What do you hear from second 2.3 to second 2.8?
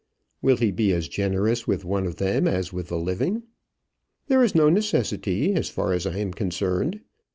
as